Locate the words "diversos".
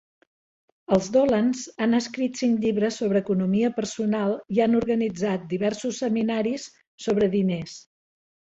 5.55-6.03